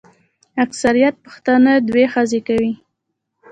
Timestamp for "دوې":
1.89-2.05